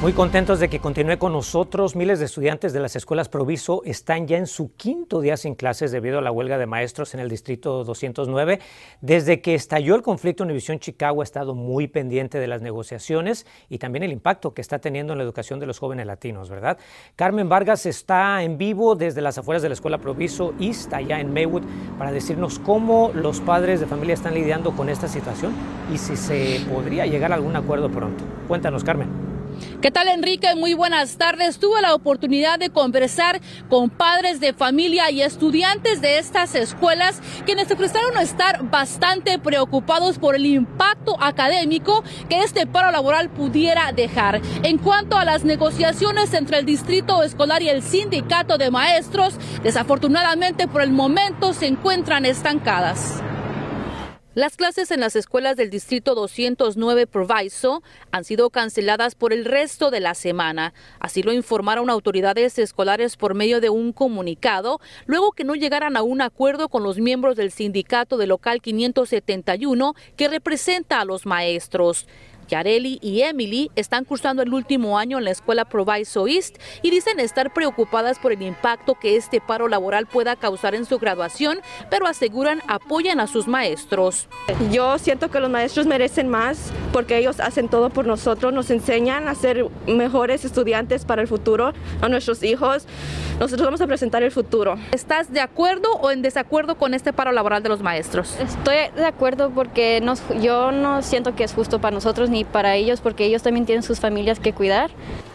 Muy 0.00 0.12
contentos 0.12 0.60
de 0.60 0.68
que 0.68 0.78
continúe 0.78 1.18
con 1.18 1.32
nosotros. 1.32 1.96
Miles 1.96 2.20
de 2.20 2.26
estudiantes 2.26 2.72
de 2.72 2.78
las 2.78 2.94
escuelas 2.94 3.28
Proviso 3.28 3.82
están 3.84 4.28
ya 4.28 4.38
en 4.38 4.46
su 4.46 4.72
quinto 4.76 5.20
día 5.20 5.36
sin 5.36 5.56
clases 5.56 5.90
debido 5.90 6.18
a 6.18 6.22
la 6.22 6.30
huelga 6.30 6.56
de 6.56 6.66
maestros 6.66 7.14
en 7.14 7.20
el 7.20 7.28
distrito 7.28 7.82
209. 7.82 8.60
Desde 9.00 9.40
que 9.40 9.56
estalló 9.56 9.96
el 9.96 10.02
conflicto, 10.02 10.44
Univisión 10.44 10.78
Chicago 10.78 11.20
ha 11.20 11.24
estado 11.24 11.56
muy 11.56 11.88
pendiente 11.88 12.38
de 12.38 12.46
las 12.46 12.62
negociaciones 12.62 13.44
y 13.68 13.78
también 13.78 14.04
el 14.04 14.12
impacto 14.12 14.54
que 14.54 14.60
está 14.60 14.78
teniendo 14.78 15.14
en 15.14 15.18
la 15.18 15.24
educación 15.24 15.58
de 15.58 15.66
los 15.66 15.80
jóvenes 15.80 16.06
latinos, 16.06 16.48
¿verdad? 16.48 16.78
Carmen 17.16 17.48
Vargas 17.48 17.84
está 17.84 18.44
en 18.44 18.56
vivo 18.56 18.94
desde 18.94 19.20
las 19.20 19.36
afueras 19.36 19.62
de 19.62 19.68
la 19.70 19.74
escuela 19.74 19.98
Proviso 19.98 20.54
East, 20.60 20.94
allá 20.94 21.18
en 21.18 21.32
Maywood, 21.32 21.64
para 21.98 22.12
decirnos 22.12 22.60
cómo 22.60 23.10
los 23.14 23.40
padres 23.40 23.80
de 23.80 23.86
familia 23.86 24.14
están 24.14 24.34
lidiando 24.34 24.76
con 24.76 24.90
esta 24.90 25.08
situación 25.08 25.54
y 25.92 25.98
si 25.98 26.14
se 26.14 26.60
podría 26.72 27.04
llegar 27.04 27.32
a 27.32 27.34
algún 27.34 27.56
acuerdo 27.56 27.90
pronto. 27.90 28.22
Cuéntanos, 28.46 28.84
Carmen. 28.84 29.27
¿Qué 29.80 29.90
tal 29.90 30.08
Enrique? 30.08 30.54
Muy 30.56 30.74
buenas 30.74 31.18
tardes. 31.18 31.58
Tuve 31.58 31.80
la 31.80 31.94
oportunidad 31.94 32.58
de 32.58 32.70
conversar 32.70 33.40
con 33.68 33.90
padres 33.90 34.40
de 34.40 34.52
familia 34.52 35.10
y 35.10 35.22
estudiantes 35.22 36.00
de 36.00 36.18
estas 36.18 36.54
escuelas 36.54 37.20
quienes 37.44 37.70
expresaron 37.70 38.18
estar 38.18 38.68
bastante 38.70 39.38
preocupados 39.38 40.18
por 40.18 40.34
el 40.34 40.46
impacto 40.46 41.16
académico 41.20 42.02
que 42.28 42.42
este 42.42 42.66
paro 42.66 42.90
laboral 42.90 43.30
pudiera 43.30 43.92
dejar. 43.92 44.40
En 44.62 44.78
cuanto 44.78 45.16
a 45.16 45.24
las 45.24 45.44
negociaciones 45.44 46.34
entre 46.34 46.58
el 46.58 46.66
distrito 46.66 47.22
escolar 47.22 47.62
y 47.62 47.68
el 47.68 47.82
sindicato 47.82 48.58
de 48.58 48.70
maestros, 48.70 49.34
desafortunadamente 49.62 50.68
por 50.68 50.82
el 50.82 50.90
momento 50.90 51.52
se 51.52 51.66
encuentran 51.66 52.26
estancadas. 52.26 53.22
Las 54.38 54.56
clases 54.56 54.92
en 54.92 55.00
las 55.00 55.16
escuelas 55.16 55.56
del 55.56 55.68
Distrito 55.68 56.14
209 56.14 57.08
Proviso 57.08 57.82
han 58.12 58.22
sido 58.22 58.50
canceladas 58.50 59.16
por 59.16 59.32
el 59.32 59.44
resto 59.44 59.90
de 59.90 59.98
la 59.98 60.14
semana. 60.14 60.74
Así 61.00 61.24
lo 61.24 61.32
informaron 61.32 61.90
autoridades 61.90 62.56
escolares 62.60 63.16
por 63.16 63.34
medio 63.34 63.60
de 63.60 63.68
un 63.68 63.92
comunicado, 63.92 64.80
luego 65.06 65.32
que 65.32 65.42
no 65.42 65.56
llegaran 65.56 65.96
a 65.96 66.02
un 66.02 66.20
acuerdo 66.20 66.68
con 66.68 66.84
los 66.84 67.00
miembros 67.00 67.34
del 67.34 67.50
sindicato 67.50 68.16
de 68.16 68.28
local 68.28 68.62
571 68.62 69.94
que 70.14 70.28
representa 70.28 71.00
a 71.00 71.04
los 71.04 71.26
maestros. 71.26 72.06
Yareli 72.48 72.98
y 73.02 73.22
Emily 73.22 73.70
están 73.76 74.04
cursando 74.04 74.42
el 74.42 74.52
último 74.52 74.98
año 74.98 75.18
en 75.18 75.24
la 75.24 75.30
escuela 75.30 75.66
Proviso 75.66 76.26
East 76.26 76.56
y 76.82 76.90
dicen 76.90 77.20
estar 77.20 77.52
preocupadas 77.52 78.18
por 78.18 78.32
el 78.32 78.42
impacto 78.42 78.94
que 78.94 79.16
este 79.16 79.40
paro 79.40 79.68
laboral 79.68 80.06
pueda 80.06 80.36
causar 80.36 80.74
en 80.74 80.84
su 80.84 80.98
graduación, 80.98 81.60
pero 81.90 82.06
aseguran 82.06 82.62
apoyan 82.66 83.20
a 83.20 83.26
sus 83.26 83.46
maestros. 83.46 84.28
Yo 84.72 84.98
siento 84.98 85.30
que 85.30 85.40
los 85.40 85.50
maestros 85.50 85.86
merecen 85.86 86.28
más 86.28 86.72
porque 86.92 87.18
ellos 87.18 87.40
hacen 87.40 87.68
todo 87.68 87.90
por 87.90 88.06
nosotros, 88.06 88.52
nos 88.52 88.70
enseñan 88.70 89.28
a 89.28 89.34
ser 89.34 89.66
mejores 89.86 90.44
estudiantes 90.44 91.04
para 91.04 91.22
el 91.22 91.28
futuro, 91.28 91.72
a 92.00 92.08
nuestros 92.08 92.42
hijos. 92.42 92.86
Nosotros 93.38 93.66
vamos 93.66 93.80
a 93.80 93.86
presentar 93.86 94.22
el 94.22 94.32
futuro. 94.32 94.76
¿Estás 94.90 95.32
de 95.32 95.40
acuerdo 95.40 95.92
o 96.00 96.10
en 96.10 96.22
desacuerdo 96.22 96.76
con 96.76 96.94
este 96.94 97.12
paro 97.12 97.30
laboral 97.30 97.62
de 97.62 97.68
los 97.68 97.82
maestros? 97.82 98.36
Estoy 98.40 98.76
de 98.96 99.06
acuerdo 99.06 99.50
porque 99.50 100.02
yo 100.40 100.72
no 100.72 101.02
siento 101.02 101.36
que 101.36 101.44
es 101.44 101.52
justo 101.52 101.80
para 101.80 101.94
nosotros 101.94 102.30
ni 102.30 102.37
y 102.38 102.44
para 102.44 102.74
ellos 102.76 103.00
porque 103.00 103.24
ellos 103.24 103.42
también 103.42 103.66
tienen 103.66 103.82
sus 103.82 104.00
familias 104.00 104.40
que 104.40 104.52
cuidar. 104.52 104.90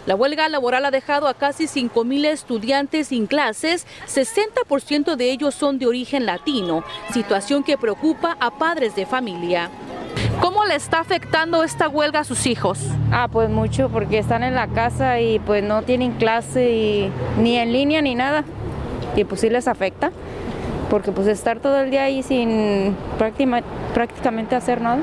La 0.06 0.16
huelga 0.16 0.50
laboral 0.50 0.86
ha 0.86 0.92
dejado 0.92 1.28
a 1.28 1.34
casi 1.34 1.66
5.000 1.66 2.26
estudiantes 2.26 3.08
sin 3.08 3.28
clases, 3.28 3.88
60% 4.08 5.16
de 5.16 5.32
ellos 5.32 5.56
son 5.56 5.80
de 5.80 5.88
origen 5.88 6.26
latino, 6.26 6.84
situación 7.14 7.64
que 7.64 7.78
preocupa 7.78 8.36
a 8.40 8.52
padres 8.52 8.96
de 8.96 9.06
familia. 9.06 9.70
¿Cómo 10.42 10.66
le 10.66 10.76
está 10.76 11.00
afectando 11.00 11.64
esta 11.64 11.88
huelga 11.88 12.20
a 12.20 12.24
sus 12.24 12.46
hijos? 12.48 12.80
Ah, 13.12 13.28
pues 13.32 13.50
mucho 13.50 13.90
porque 13.90 14.18
están 14.18 14.44
en 14.44 14.56
la 14.56 14.68
casa 14.68 15.20
y 15.20 15.40
pues 15.40 15.64
no 15.64 15.84
tienen 15.84 16.14
clase 16.14 16.72
y 16.72 17.12
ni 17.40 17.58
en 17.58 17.72
línea 17.72 18.02
ni 18.02 18.14
nada. 18.14 18.44
Y 19.16 19.24
pues 19.24 19.42
sí 19.42 19.50
les 19.50 19.68
afecta 19.68 20.12
porque 20.90 21.12
pues 21.12 21.28
estar 21.28 21.60
todo 21.60 21.80
el 21.80 21.92
día 21.92 22.04
ahí 22.04 22.24
sin 22.24 22.96
prácticamente 23.18 24.56
hacer 24.56 24.82
nada. 24.82 25.00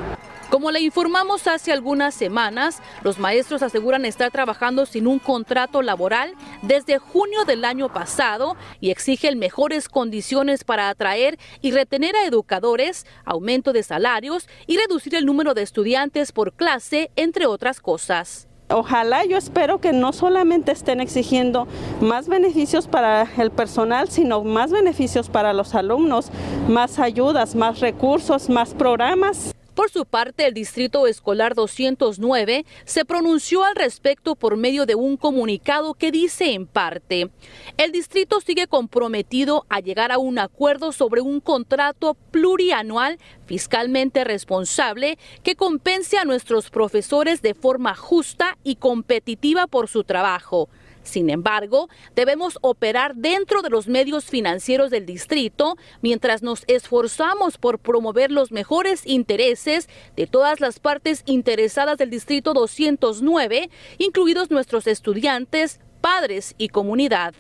Como 0.51 0.73
le 0.73 0.81
informamos 0.81 1.47
hace 1.47 1.71
algunas 1.71 2.13
semanas, 2.13 2.83
los 3.05 3.21
maestros 3.21 3.63
aseguran 3.63 4.05
estar 4.05 4.33
trabajando 4.33 4.85
sin 4.85 5.07
un 5.07 5.21
contrato 5.21 5.81
laboral 5.81 6.35
desde 6.63 6.99
junio 6.99 7.45
del 7.45 7.65
año 7.65 7.89
pasado 7.93 8.57
y 8.81 8.91
exigen 8.91 9.39
mejores 9.39 9.89
condiciones 9.89 10.65
para 10.65 10.89
atraer 10.89 11.39
y 11.63 11.71
retener 11.71 12.17
a 12.17 12.25
educadores, 12.25 13.07
aumento 13.25 13.73
de 13.73 13.85
salarios 13.85 14.49
y 14.67 14.77
reducir 14.77 15.15
el 15.15 15.25
número 15.25 15.55
de 15.55 15.63
estudiantes 15.63 16.33
por 16.33 16.53
clase, 16.53 17.13
entre 17.15 17.47
otras 17.47 17.81
cosas. 17.81 18.49
Ojalá 18.71 19.25
yo 19.25 19.37
espero 19.37 19.81
que 19.81 19.93
no 19.93 20.13
solamente 20.13 20.73
estén 20.73 21.01
exigiendo 21.01 21.69
más 22.01 22.27
beneficios 22.27 22.89
para 22.89 23.23
el 23.39 23.53
personal, 23.53 24.09
sino 24.09 24.43
más 24.43 24.73
beneficios 24.73 25.29
para 25.29 25.53
los 25.53 25.77
alumnos, 25.77 26.31
más 26.69 26.99
ayudas, 26.99 27.55
más 27.55 27.79
recursos, 27.79 28.49
más 28.49 28.75
programas. 28.75 29.55
Por 29.81 29.91
su 29.91 30.05
parte, 30.05 30.45
el 30.45 30.53
Distrito 30.53 31.07
Escolar 31.07 31.55
209 31.55 32.67
se 32.85 33.07
pronunció 33.07 33.65
al 33.65 33.75
respecto 33.75 34.37
por 34.37 34.59
medio 34.59 34.85
de 34.85 34.95
un 34.95 35.17
comunicado 35.17 35.95
que 35.95 36.13
dice 36.13 36.53
en 36.53 36.67
parte, 36.67 37.31
el 37.79 37.91
distrito 37.91 38.43
sigue 38.43 38.67
comprometido 38.67 39.65
a 39.71 39.81
llegar 39.81 40.13
a 40.13 40.19
un 40.19 40.39
acuerdo 40.39 40.93
sobre 40.93 41.23
un 41.23 41.41
contrato 41.41 42.15
plurianual 42.31 43.19
fiscalmente 43.47 44.23
responsable 44.23 45.19
que 45.43 45.57
compense 45.57 46.19
a 46.19 46.27
nuestros 46.27 46.69
profesores 46.69 47.41
de 47.41 47.55
forma 47.55 47.95
justa 47.95 48.59
y 48.63 48.77
competitiva 48.77 49.67
por 49.67 49.89
su 49.89 50.05
trabajo 50.05 50.69
sin 51.03 51.31
embargo, 51.31 51.89
debemos 52.15 52.59
operar 52.61 53.15
dentro 53.17 53.63
de 53.63 53.71
los 53.71 53.89
medios 53.89 54.27
financieros 54.27 54.91
del 54.91 55.07
distrito 55.07 55.77
mientras 56.03 56.43
nos 56.43 56.65
esforzamos 56.67 57.59
por 57.59 57.79
promover 57.79 58.31
los 58.31 58.53
mejores 58.53 59.07
intereses 59.07 59.89
de 60.17 60.27
todas 60.27 60.61
las 60.61 60.79
partes 60.79 61.23
interesadas 61.27 61.99
del 61.99 62.11
distrito 62.11 62.53
209, 62.53 63.71
incluidos 63.99 64.51
nuestros 64.51 64.87
estudiantes, 64.87 65.81
padres 66.01 66.55
y 66.59 66.69
comunidad. 66.69 67.35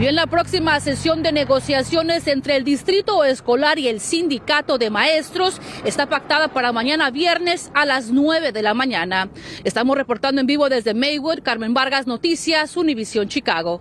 Y 0.00 0.06
en 0.06 0.14
la 0.14 0.28
próxima 0.28 0.78
sesión 0.78 1.24
de 1.24 1.32
negociaciones 1.32 2.28
entre 2.28 2.54
el 2.54 2.62
Distrito 2.62 3.24
Escolar 3.24 3.80
y 3.80 3.88
el 3.88 3.98
Sindicato 3.98 4.78
de 4.78 4.90
Maestros 4.90 5.60
está 5.84 6.08
pactada 6.08 6.46
para 6.46 6.72
mañana 6.72 7.10
viernes 7.10 7.72
a 7.74 7.84
las 7.84 8.12
9 8.12 8.52
de 8.52 8.62
la 8.62 8.74
mañana. 8.74 9.28
Estamos 9.64 9.96
reportando 9.96 10.40
en 10.40 10.46
vivo 10.46 10.68
desde 10.68 10.94
Maywood, 10.94 11.42
Carmen 11.42 11.74
Vargas 11.74 12.06
Noticias, 12.06 12.76
Univisión 12.76 13.26
Chicago. 13.26 13.80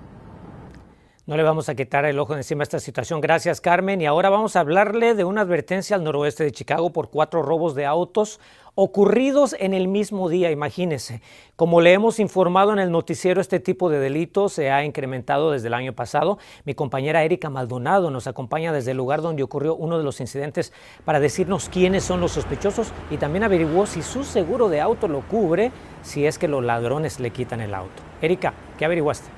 No 1.27 1.35
le 1.35 1.43
vamos 1.43 1.67
a 1.67 1.75
quitar 1.75 2.05
el 2.05 2.19
ojo 2.19 2.37
encima 2.37 2.61
a 2.61 2.63
esta 2.63 2.79
situación. 2.79 3.19
Gracias, 3.19 3.59
Carmen. 3.59 3.99
Y 3.99 4.05
ahora 4.05 4.29
vamos 4.29 4.55
a 4.55 4.61
hablarle 4.61 5.13
de 5.13 5.25
una 5.25 5.41
advertencia 5.41 5.97
al 5.97 6.05
noroeste 6.05 6.45
de 6.45 6.53
Chicago 6.53 6.93
por 6.93 7.09
cuatro 7.09 7.41
robos 7.41 7.75
de 7.75 7.85
autos 7.85 8.39
ocurridos 8.75 9.53
en 9.59 9.73
el 9.73 9.89
mismo 9.89 10.29
día, 10.29 10.51
imagínense. 10.51 11.21
Como 11.57 11.81
le 11.81 11.91
hemos 11.91 12.19
informado 12.21 12.71
en 12.71 12.79
el 12.79 12.91
noticiero, 12.91 13.41
este 13.41 13.59
tipo 13.59 13.89
de 13.89 13.99
delitos 13.99 14.53
se 14.53 14.71
ha 14.71 14.85
incrementado 14.85 15.51
desde 15.51 15.67
el 15.67 15.73
año 15.73 15.91
pasado. 15.91 16.37
Mi 16.63 16.75
compañera 16.75 17.23
Erika 17.23 17.49
Maldonado 17.49 18.09
nos 18.09 18.27
acompaña 18.27 18.71
desde 18.71 18.91
el 18.91 18.97
lugar 18.97 19.21
donde 19.21 19.43
ocurrió 19.43 19.75
uno 19.75 19.97
de 19.97 20.05
los 20.05 20.21
incidentes 20.21 20.71
para 21.03 21.19
decirnos 21.19 21.67
quiénes 21.67 22.05
son 22.05 22.21
los 22.21 22.31
sospechosos 22.31 22.93
y 23.11 23.17
también 23.17 23.43
averiguó 23.43 23.85
si 23.85 24.01
su 24.01 24.23
seguro 24.23 24.69
de 24.69 24.79
auto 24.79 25.09
lo 25.09 25.27
cubre 25.27 25.73
si 26.03 26.25
es 26.25 26.37
que 26.37 26.47
los 26.47 26.63
ladrones 26.63 27.19
le 27.19 27.31
quitan 27.31 27.59
el 27.59 27.73
auto. 27.73 28.01
Erika, 28.21 28.53
¿qué 28.77 28.85
averiguaste? 28.85 29.36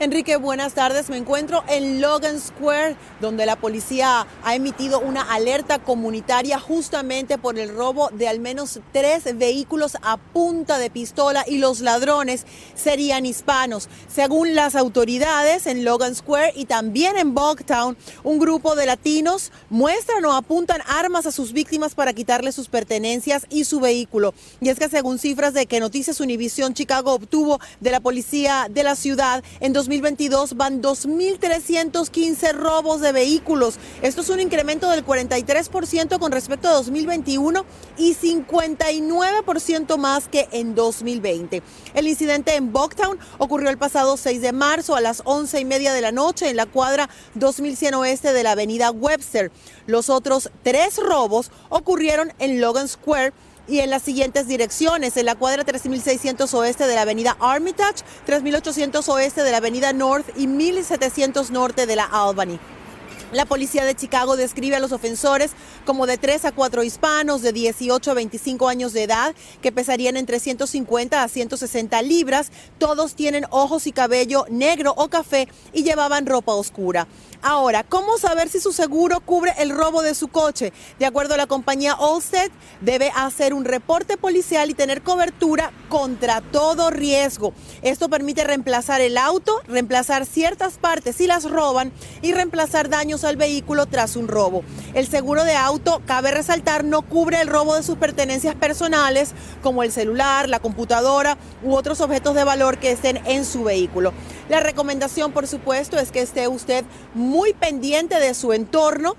Enrique, 0.00 0.36
buenas 0.36 0.74
tardes. 0.74 1.08
Me 1.08 1.16
encuentro 1.16 1.62
en 1.68 2.00
Logan 2.00 2.40
Square, 2.40 2.96
donde 3.20 3.46
la 3.46 3.54
policía 3.54 4.26
ha 4.42 4.54
emitido 4.54 4.98
una 4.98 5.22
alerta 5.22 5.78
comunitaria 5.78 6.58
justamente 6.58 7.38
por 7.38 7.60
el 7.60 7.72
robo 7.72 8.10
de 8.10 8.26
al 8.26 8.40
menos 8.40 8.80
tres 8.92 9.38
vehículos 9.38 9.96
a 10.02 10.16
punta 10.16 10.78
de 10.78 10.90
pistola 10.90 11.44
y 11.46 11.58
los 11.58 11.78
ladrones 11.78 12.44
serían 12.74 13.24
hispanos. 13.24 13.88
Según 14.12 14.56
las 14.56 14.74
autoridades 14.74 15.68
en 15.68 15.84
Logan 15.84 16.16
Square 16.16 16.54
y 16.56 16.64
también 16.64 17.16
en 17.16 17.32
Bogtown, 17.32 17.96
un 18.24 18.40
grupo 18.40 18.74
de 18.74 18.86
latinos 18.86 19.52
muestran 19.70 20.24
o 20.24 20.32
apuntan 20.32 20.82
armas 20.88 21.26
a 21.26 21.32
sus 21.32 21.52
víctimas 21.52 21.94
para 21.94 22.14
quitarles 22.14 22.56
sus 22.56 22.68
pertenencias 22.68 23.46
y 23.48 23.62
su 23.62 23.78
vehículo. 23.78 24.34
Y 24.60 24.70
es 24.70 24.78
que 24.78 24.88
según 24.88 25.20
cifras 25.20 25.54
de 25.54 25.66
que 25.66 25.78
Noticias 25.78 26.18
Univision 26.18 26.74
Chicago 26.74 27.12
obtuvo 27.12 27.60
de 27.78 27.92
la 27.92 28.00
policía 28.00 28.66
de 28.68 28.82
la 28.82 28.96
ciudad, 28.96 29.44
en 29.60 29.72
2022 29.84 30.56
van 30.56 30.80
2.315 30.80 32.54
robos 32.54 33.02
de 33.02 33.12
vehículos. 33.12 33.78
Esto 34.00 34.22
es 34.22 34.30
un 34.30 34.40
incremento 34.40 34.88
del 34.88 35.04
43% 35.04 36.18
con 36.18 36.32
respecto 36.32 36.68
a 36.68 36.72
2021 36.72 37.66
y 37.98 38.14
59% 38.14 39.98
más 39.98 40.28
que 40.28 40.48
en 40.52 40.74
2020. 40.74 41.62
El 41.92 42.08
incidente 42.08 42.56
en 42.56 42.72
Bogtown 42.72 43.18
ocurrió 43.36 43.68
el 43.68 43.76
pasado 43.76 44.16
6 44.16 44.40
de 44.40 44.52
marzo 44.52 44.96
a 44.96 45.02
las 45.02 45.20
11 45.26 45.60
y 45.60 45.64
media 45.66 45.92
de 45.92 46.00
la 46.00 46.12
noche 46.12 46.48
en 46.48 46.56
la 46.56 46.64
cuadra 46.64 47.10
2100 47.34 47.92
oeste 47.94 48.32
de 48.32 48.42
la 48.42 48.52
avenida 48.52 48.90
Webster. 48.90 49.52
Los 49.86 50.08
otros 50.08 50.50
tres 50.62 50.96
robos 50.96 51.50
ocurrieron 51.68 52.32
en 52.38 52.62
Logan 52.62 52.88
Square 52.88 53.34
y 53.66 53.80
en 53.80 53.90
las 53.90 54.02
siguientes 54.02 54.46
direcciones, 54.46 55.16
en 55.16 55.26
la 55.26 55.34
cuadra 55.34 55.64
3600 55.64 56.52
oeste 56.54 56.86
de 56.86 56.94
la 56.94 57.02
avenida 57.02 57.36
Armitage, 57.40 58.04
3800 58.26 59.08
oeste 59.08 59.42
de 59.42 59.50
la 59.50 59.58
avenida 59.58 59.92
North 59.92 60.26
y 60.36 60.46
1700 60.46 61.50
norte 61.50 61.86
de 61.86 61.96
la 61.96 62.04
Albany. 62.04 62.58
La 63.32 63.46
policía 63.46 63.84
de 63.84 63.94
Chicago 63.94 64.36
describe 64.36 64.76
a 64.76 64.80
los 64.80 64.92
ofensores 64.92 65.52
como 65.84 66.06
de 66.06 66.18
3 66.18 66.44
a 66.44 66.52
4 66.52 66.82
hispanos 66.84 67.42
de 67.42 67.52
18 67.52 68.10
a 68.10 68.14
25 68.14 68.68
años 68.68 68.92
de 68.92 69.02
edad 69.02 69.34
que 69.60 69.72
pesarían 69.72 70.16
entre 70.16 70.38
150 70.38 71.22
a 71.22 71.28
160 71.28 72.02
libras. 72.02 72.52
Todos 72.78 73.14
tienen 73.14 73.46
ojos 73.50 73.86
y 73.86 73.92
cabello 73.92 74.46
negro 74.50 74.94
o 74.96 75.08
café 75.08 75.48
y 75.72 75.82
llevaban 75.82 76.26
ropa 76.26 76.52
oscura. 76.52 77.08
Ahora, 77.42 77.82
¿cómo 77.82 78.16
saber 78.16 78.48
si 78.48 78.60
su 78.60 78.72
seguro 78.72 79.20
cubre 79.20 79.52
el 79.58 79.70
robo 79.70 80.00
de 80.00 80.14
su 80.14 80.28
coche? 80.28 80.72
De 80.98 81.04
acuerdo 81.04 81.34
a 81.34 81.36
la 81.36 81.46
compañía 81.46 81.92
Allstate, 81.92 82.52
debe 82.80 83.12
hacer 83.14 83.52
un 83.52 83.66
reporte 83.66 84.16
policial 84.16 84.70
y 84.70 84.74
tener 84.74 85.02
cobertura 85.02 85.72
contra 85.90 86.40
todo 86.40 86.90
riesgo. 86.90 87.52
Esto 87.82 88.08
permite 88.08 88.44
reemplazar 88.44 89.02
el 89.02 89.18
auto, 89.18 89.60
reemplazar 89.66 90.24
ciertas 90.24 90.78
partes 90.78 91.16
si 91.16 91.26
las 91.26 91.44
roban 91.50 91.92
y 92.22 92.32
reemplazar 92.32 92.88
daños 92.88 93.23
al 93.26 93.36
vehículo 93.36 93.86
tras 93.86 94.16
un 94.16 94.28
robo. 94.28 94.62
El 94.94 95.06
seguro 95.06 95.44
de 95.44 95.56
auto, 95.56 96.02
cabe 96.06 96.30
resaltar, 96.30 96.84
no 96.84 97.02
cubre 97.02 97.40
el 97.40 97.48
robo 97.48 97.74
de 97.74 97.82
sus 97.82 97.96
pertenencias 97.96 98.54
personales 98.54 99.32
como 99.62 99.82
el 99.82 99.92
celular, 99.92 100.48
la 100.48 100.60
computadora 100.60 101.36
u 101.62 101.74
otros 101.74 102.00
objetos 102.00 102.34
de 102.34 102.44
valor 102.44 102.78
que 102.78 102.90
estén 102.90 103.20
en 103.26 103.44
su 103.44 103.64
vehículo. 103.64 104.12
La 104.48 104.60
recomendación, 104.60 105.32
por 105.32 105.46
supuesto, 105.46 105.98
es 105.98 106.10
que 106.10 106.20
esté 106.20 106.48
usted 106.48 106.84
muy 107.14 107.52
pendiente 107.54 108.20
de 108.20 108.34
su 108.34 108.52
entorno, 108.52 109.16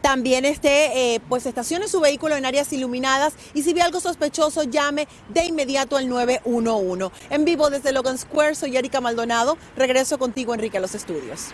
también 0.00 0.44
esté, 0.44 1.14
eh, 1.14 1.20
pues 1.28 1.46
estacione 1.46 1.88
su 1.88 2.00
vehículo 2.00 2.36
en 2.36 2.46
áreas 2.46 2.72
iluminadas 2.72 3.34
y 3.54 3.62
si 3.62 3.74
ve 3.74 3.82
algo 3.82 4.00
sospechoso, 4.00 4.62
llame 4.62 5.08
de 5.30 5.44
inmediato 5.46 5.96
al 5.96 6.08
911. 6.08 7.10
En 7.30 7.44
vivo 7.44 7.70
desde 7.70 7.90
Logan 7.90 8.16
Square, 8.16 8.54
soy 8.54 8.76
Erika 8.76 9.00
Maldonado. 9.00 9.58
Regreso 9.76 10.16
contigo, 10.18 10.54
Enrique, 10.54 10.78
a 10.78 10.80
los 10.80 10.94
estudios. 10.94 11.46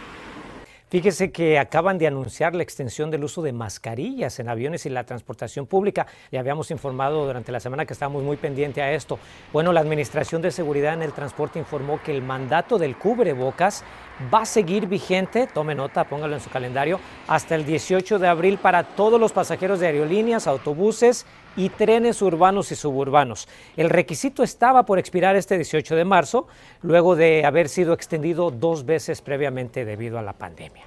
Fíjese 0.93 1.33
que 1.33 1.59
acaban 1.59 1.97
de 1.97 2.07
anunciar 2.07 2.55
la 2.55 2.63
extensión 2.63 3.11
del 3.11 3.25
uso 3.25 3.41
de 3.41 3.55
mascarillas 3.55 4.39
en 4.41 4.51
aviones 4.51 4.85
y 4.85 4.91
la 4.91 5.05
transportación 5.05 5.65
pública. 5.65 6.07
Le 6.31 6.39
habíamos 6.39 6.71
informado 6.71 7.25
durante 7.25 7.51
la 7.51 7.61
semana 7.61 7.87
que 7.87 7.95
estábamos 7.95 8.23
muy 8.23 8.37
pendientes 8.37 8.85
a 8.85 8.93
esto. 8.93 9.19
Bueno, 9.55 9.73
la 9.73 9.81
Administración 9.81 10.43
de 10.43 10.51
Seguridad 10.51 10.93
en 10.93 11.01
el 11.01 11.15
Transporte 11.15 11.59
informó 11.59 11.99
que 12.03 12.15
el 12.15 12.21
mandato 12.21 12.77
del 12.77 12.99
cubrebocas 12.99 13.85
va 14.33 14.43
a 14.43 14.45
seguir 14.45 14.87
vigente, 14.87 15.47
tome 15.47 15.75
nota, 15.75 16.05
póngalo 16.05 16.35
en 16.35 16.43
su 16.43 16.51
calendario, 16.51 17.01
hasta 17.27 17.55
el 17.55 17.65
18 17.65 18.19
de 18.19 18.29
abril 18.29 18.59
para 18.59 18.85
todos 18.85 19.19
los 19.19 19.33
pasajeros 19.33 19.81
de 19.81 19.87
aerolíneas, 19.87 20.47
autobuses 20.47 21.25
y 21.57 21.69
trenes 21.69 22.23
urbanos 22.23 22.73
y 22.73 22.77
suburbanos. 22.77 23.49
El 23.77 23.91
requisito 23.91 24.43
estaba 24.43 24.85
por 24.85 24.99
expirar 24.99 25.37
este 25.37 25.57
18 25.57 25.97
de 25.97 26.05
marzo, 26.05 26.47
luego 26.83 27.17
de 27.17 27.45
haber 27.45 27.69
sido 27.69 27.93
extendido 27.93 28.51
dos 28.51 28.85
veces 28.85 29.21
previamente 29.23 29.85
debido 29.85 30.19
a 30.19 30.23
la 30.23 30.33
pandemia. 30.33 30.85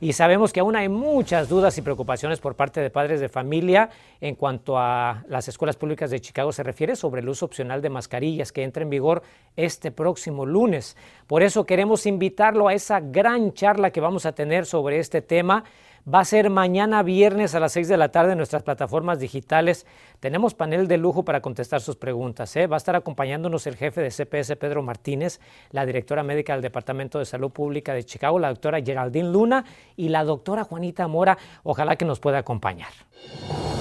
Y 0.00 0.12
sabemos 0.12 0.52
que 0.52 0.60
aún 0.60 0.76
hay 0.76 0.88
muchas 0.88 1.48
dudas 1.48 1.78
y 1.78 1.82
preocupaciones 1.82 2.40
por 2.40 2.56
parte 2.56 2.80
de 2.80 2.90
padres 2.90 3.20
de 3.20 3.28
familia 3.28 3.88
en 4.20 4.34
cuanto 4.34 4.76
a 4.78 5.24
las 5.28 5.48
escuelas 5.48 5.76
públicas 5.76 6.10
de 6.10 6.20
Chicago 6.20 6.52
se 6.52 6.62
refiere 6.62 6.96
sobre 6.96 7.22
el 7.22 7.28
uso 7.28 7.46
opcional 7.46 7.80
de 7.80 7.90
mascarillas 7.90 8.52
que 8.52 8.64
entra 8.64 8.82
en 8.82 8.90
vigor 8.90 9.22
este 9.56 9.92
próximo 9.92 10.44
lunes. 10.44 10.96
Por 11.26 11.42
eso 11.42 11.64
queremos 11.64 12.06
invitarlo 12.06 12.68
a 12.68 12.74
esa 12.74 13.00
gran 13.00 13.54
charla 13.54 13.90
que 13.90 14.00
vamos 14.00 14.26
a 14.26 14.32
tener 14.32 14.66
sobre 14.66 14.98
este 14.98 15.22
tema 15.22 15.64
va 16.12 16.20
a 16.20 16.24
ser 16.24 16.50
mañana 16.50 17.02
viernes 17.02 17.54
a 17.54 17.60
las 17.60 17.72
6 17.72 17.88
de 17.88 17.96
la 17.96 18.10
tarde 18.10 18.32
en 18.32 18.38
nuestras 18.38 18.62
plataformas 18.62 19.18
digitales. 19.18 19.86
Tenemos 20.20 20.54
panel 20.54 20.86
de 20.88 20.98
lujo 20.98 21.24
para 21.24 21.40
contestar 21.40 21.80
sus 21.80 21.96
preguntas. 21.96 22.54
¿eh? 22.56 22.66
Va 22.66 22.76
a 22.76 22.78
estar 22.78 22.96
acompañándonos 22.96 23.66
el 23.66 23.76
jefe 23.76 24.00
de 24.00 24.10
CPS, 24.10 24.56
Pedro 24.56 24.82
Martínez, 24.82 25.40
la 25.70 25.86
directora 25.86 26.22
médica 26.22 26.52
del 26.52 26.62
Departamento 26.62 27.18
de 27.18 27.24
Salud 27.24 27.50
Pública 27.50 27.94
de 27.94 28.04
Chicago, 28.04 28.38
la 28.38 28.48
doctora 28.48 28.82
Geraldine 28.82 29.30
Luna 29.30 29.64
y 29.96 30.08
la 30.08 30.24
doctora 30.24 30.64
Juanita 30.64 31.08
Mora. 31.08 31.38
Ojalá 31.62 31.96
que 31.96 32.04
nos 32.04 32.20
pueda 32.20 32.38
acompañar. 32.38 32.92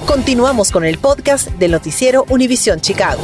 Continuamos 0.08 0.72
con 0.72 0.86
el 0.86 0.98
podcast 0.98 1.50
del 1.51 1.72
noticiero 1.72 2.25
Univisión 2.30 2.80
Chicago. 2.80 3.24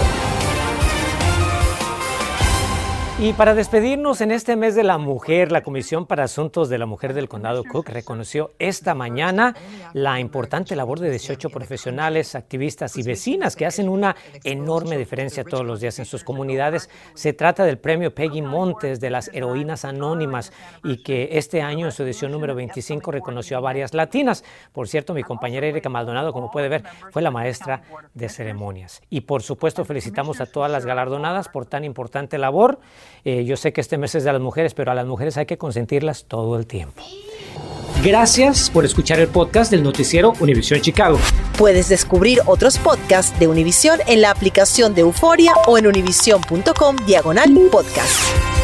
Y 3.22 3.34
para 3.34 3.54
despedirnos 3.54 4.22
en 4.22 4.32
este 4.32 4.56
mes 4.56 4.76
de 4.76 4.84
la 4.86 4.98
mujer, 4.98 5.52
la 5.52 5.62
Comisión 5.62 6.06
para 6.06 6.24
Asuntos 6.24 6.70
de 6.70 6.78
la 6.78 6.86
Mujer 6.86 7.14
del 7.14 7.28
Condado 7.28 7.66
Cook 7.66 7.90
reconoció 7.90 8.54
esta 8.60 8.96
mañana 8.96 9.58
la 9.92 10.22
importante 10.22 10.74
labor 10.74 11.02
de 11.02 11.10
18 11.10 11.50
profesionales, 11.50 12.34
activistas 12.36 12.96
y 12.96 13.04
vecinas 13.04 13.58
que 13.58 13.66
hacen 13.66 13.90
una 13.90 14.16
enorme 14.46 14.98
diferencia 14.98 15.44
todos 15.44 15.66
los 15.66 15.82
días 15.82 16.00
en 16.00 16.06
sus 16.06 16.24
comunidades. 16.24 16.90
Se 17.14 17.34
trata 17.34 17.66
del 17.66 17.78
premio 17.78 18.16
Peggy 18.16 18.42
Montes 18.42 19.02
de 19.02 19.10
las 19.10 19.30
Heroínas 19.34 19.84
Anónimas 19.84 20.54
y 20.86 21.04
que 21.04 21.28
este 21.34 21.62
año 21.62 21.88
en 21.88 21.92
su 21.92 22.04
edición 22.04 22.32
número 22.32 22.56
25 22.56 23.12
reconoció 23.12 23.58
a 23.58 23.60
varias 23.60 23.94
latinas. 23.94 24.46
Por 24.72 24.88
cierto, 24.88 25.14
mi 25.14 25.24
compañera 25.24 25.68
Erika 25.68 25.90
Maldonado, 25.90 26.32
como 26.32 26.50
puede 26.52 26.70
ver, 26.70 26.84
fue 27.12 27.22
la 27.22 27.32
maestra 27.32 27.82
de 28.14 28.30
ceremonias. 28.30 29.02
Y 29.10 29.22
por 29.22 29.44
supuesto 29.44 29.84
felicitamos 29.84 30.40
a 30.40 30.46
todas 30.46 30.72
las 30.72 30.86
galardonadas 30.86 31.50
por 31.50 31.66
tan 31.66 31.84
importante 31.84 32.38
labor. 32.38 32.80
Eh, 33.26 33.46
yo 33.46 33.58
sé 33.58 33.74
que 33.74 33.82
este 33.82 33.98
mes 33.98 34.16
es 34.16 34.24
de 34.24 34.32
las 34.32 34.42
mujeres, 34.42 34.74
pero 34.74 34.92
a 34.92 34.96
las 34.96 35.06
mujeres 35.06 35.38
hay 35.38 35.46
que 35.46 35.58
consentirlas 35.58 36.26
todo 36.26 36.58
el 36.58 36.66
tiempo. 36.66 37.04
Gracias 38.04 38.70
por 38.70 38.86
escuchar 38.86 39.20
el 39.20 39.28
podcast 39.28 39.72
del 39.72 39.84
noticiero 39.84 40.34
Univisión 40.40 40.80
Chicago. 40.80 41.20
Puedes 41.58 41.90
descubrir 41.90 42.40
otros 42.46 42.78
podcasts 42.78 43.38
de 43.40 43.48
Univisión 43.50 44.00
en 44.08 44.22
la 44.22 44.32
aplicación 44.32 44.94
de 44.94 45.02
Euforia 45.02 45.52
o 45.68 45.78
en 45.78 45.88
univision.com 45.88 46.96
diagonal 47.06 47.54
podcast. 47.70 48.59